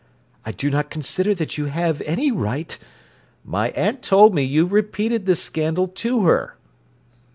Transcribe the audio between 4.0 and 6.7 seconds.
told me you repeated this scandal to her."